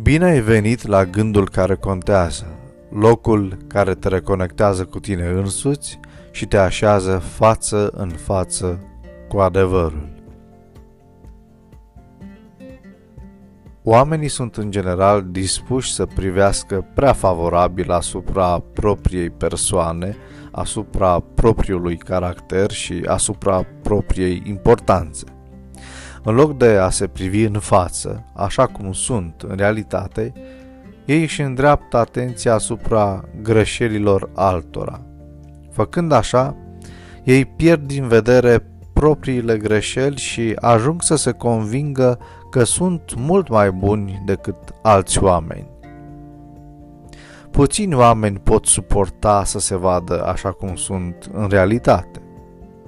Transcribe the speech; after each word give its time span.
Bine 0.00 0.24
ai 0.24 0.40
venit 0.40 0.86
la 0.86 1.04
gândul 1.04 1.48
care 1.48 1.74
contează, 1.74 2.46
locul 2.90 3.56
care 3.66 3.94
te 3.94 4.08
reconectează 4.08 4.84
cu 4.84 5.00
tine 5.00 5.26
însuți 5.26 6.00
și 6.30 6.46
te 6.46 6.56
așează 6.56 7.18
față 7.18 7.90
în 7.94 8.08
față 8.08 8.80
cu 9.28 9.38
adevărul. 9.38 10.08
Oamenii 13.82 14.28
sunt 14.28 14.56
în 14.56 14.70
general 14.70 15.26
dispuși 15.30 15.92
să 15.92 16.06
privească 16.06 16.86
prea 16.94 17.12
favorabil 17.12 17.90
asupra 17.90 18.58
propriei 18.58 19.30
persoane, 19.30 20.16
asupra 20.50 21.20
propriului 21.34 21.96
caracter 21.96 22.70
și 22.70 23.02
asupra 23.06 23.66
propriei 23.82 24.42
importanțe. 24.46 25.24
În 26.24 26.34
loc 26.34 26.56
de 26.56 26.66
a 26.66 26.90
se 26.90 27.06
privi 27.06 27.42
în 27.42 27.58
față, 27.58 28.24
așa 28.34 28.66
cum 28.66 28.92
sunt 28.92 29.44
în 29.48 29.56
realitate, 29.56 30.32
ei 31.04 31.22
își 31.22 31.40
îndreaptă 31.40 31.96
atenția 31.96 32.54
asupra 32.54 33.24
greșelilor 33.42 34.30
altora. 34.34 35.00
Făcând 35.70 36.12
așa, 36.12 36.56
ei 37.24 37.44
pierd 37.44 37.86
din 37.86 38.08
vedere 38.08 38.66
propriile 38.92 39.56
greșeli 39.56 40.16
și 40.16 40.52
ajung 40.60 41.02
să 41.02 41.16
se 41.16 41.30
convingă 41.30 42.18
că 42.50 42.64
sunt 42.64 43.14
mult 43.16 43.48
mai 43.48 43.70
buni 43.70 44.22
decât 44.26 44.56
alți 44.82 45.22
oameni. 45.22 45.70
Puțini 47.50 47.94
oameni 47.94 48.38
pot 48.38 48.66
suporta 48.66 49.44
să 49.44 49.58
se 49.58 49.76
vadă 49.76 50.24
așa 50.26 50.52
cum 50.52 50.74
sunt 50.74 51.30
în 51.32 51.48
realitate. 51.48 52.22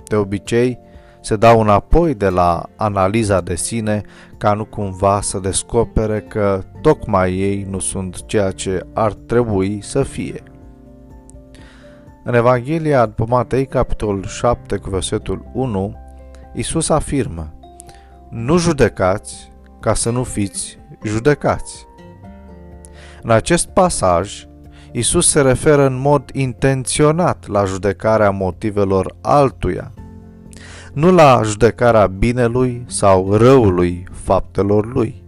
De 0.09 0.17
obicei, 0.17 0.79
se 1.25 1.37
dau 1.37 1.61
înapoi 1.61 2.15
de 2.15 2.29
la 2.29 2.63
analiza 2.77 3.41
de 3.41 3.55
sine 3.55 4.03
ca 4.39 4.53
nu 4.53 4.65
cumva 4.65 5.21
să 5.21 5.39
descopere 5.39 6.21
că 6.21 6.63
tocmai 6.81 7.35
ei 7.39 7.67
nu 7.71 7.79
sunt 7.79 8.27
ceea 8.27 8.51
ce 8.51 8.87
ar 8.93 9.13
trebui 9.13 9.83
să 9.83 10.03
fie. 10.03 10.43
În 12.25 12.35
Evanghelia 12.35 13.07
după 13.07 13.27
Matei, 13.29 13.67
capitolul 13.67 14.25
7, 14.25 14.77
cu 14.77 14.91
versetul 14.91 15.51
1, 15.53 15.95
Isus 16.53 16.89
afirmă 16.89 17.55
Nu 18.31 18.59
judecați 18.59 19.53
ca 19.81 19.95
să 19.95 20.11
nu 20.11 20.23
fiți 20.23 20.79
judecați. 21.05 21.87
În 23.23 23.31
acest 23.31 23.67
pasaj, 23.67 24.47
Isus 24.93 25.29
se 25.29 25.41
referă 25.41 25.87
în 25.87 26.01
mod 26.01 26.31
intenționat 26.33 27.47
la 27.47 27.65
judecarea 27.65 28.31
motivelor 28.31 29.15
altuia, 29.21 29.93
nu 30.95 31.13
la 31.13 31.41
judecarea 31.45 32.07
binelui 32.07 32.85
sau 32.87 33.37
răului 33.37 34.07
faptelor 34.13 34.93
lui. 34.95 35.23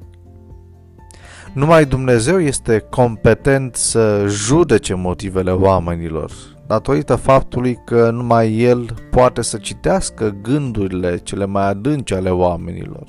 Numai 1.54 1.84
Dumnezeu 1.84 2.40
este 2.40 2.84
competent 2.90 3.74
să 3.74 4.24
judece 4.28 4.94
motivele 4.94 5.50
oamenilor, 5.50 6.30
datorită 6.66 7.14
faptului 7.14 7.78
că 7.84 8.10
numai 8.10 8.58
El 8.58 8.94
poate 9.10 9.42
să 9.42 9.56
citească 9.56 10.36
gândurile 10.42 11.16
cele 11.16 11.44
mai 11.44 11.68
adânci 11.68 12.12
ale 12.12 12.30
oamenilor. 12.30 13.04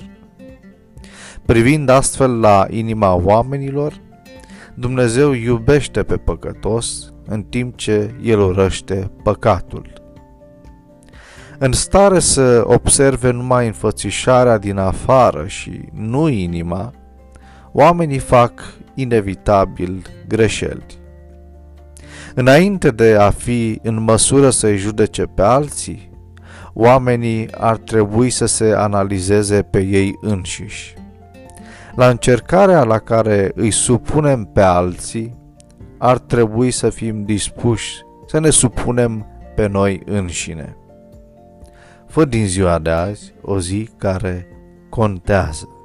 Privind 1.46 1.88
astfel 1.88 2.40
la 2.40 2.66
inima 2.70 3.14
oamenilor, 3.14 3.92
Dumnezeu 4.74 5.32
iubește 5.32 6.02
pe 6.02 6.16
păcătos 6.16 7.12
în 7.26 7.42
timp 7.42 7.76
ce 7.76 8.14
El 8.22 8.40
urăște 8.40 9.10
păcatul. 9.22 9.92
În 11.58 11.72
stare 11.72 12.18
să 12.18 12.62
observe 12.66 13.30
numai 13.30 13.66
înfățișarea 13.66 14.58
din 14.58 14.78
afară 14.78 15.46
și 15.46 15.80
nu 15.92 16.28
inima, 16.28 16.92
oamenii 17.72 18.18
fac 18.18 18.52
inevitabil 18.94 20.06
greșeli. 20.28 20.84
Înainte 22.34 22.90
de 22.90 23.16
a 23.18 23.30
fi 23.30 23.78
în 23.82 24.02
măsură 24.02 24.50
să-i 24.50 24.76
judece 24.76 25.22
pe 25.22 25.42
alții, 25.42 26.10
oamenii 26.72 27.48
ar 27.52 27.76
trebui 27.76 28.30
să 28.30 28.46
se 28.46 28.72
analizeze 28.76 29.62
pe 29.62 29.80
ei 29.80 30.18
înșiși. 30.20 30.94
La 31.94 32.08
încercarea 32.08 32.84
la 32.84 32.98
care 32.98 33.52
îi 33.54 33.70
supunem 33.70 34.44
pe 34.44 34.60
alții, 34.60 35.36
ar 35.98 36.18
trebui 36.18 36.70
să 36.70 36.90
fim 36.90 37.24
dispuși 37.24 38.06
să 38.26 38.40
ne 38.40 38.50
supunem 38.50 39.26
pe 39.54 39.66
noi 39.66 40.02
înșine. 40.04 40.76
Fă 42.08 42.24
din 42.24 42.46
ziua 42.46 42.78
de 42.78 42.90
azi 42.90 43.32
o 43.42 43.60
zi 43.60 43.88
care 43.96 44.46
contează. 44.88 45.77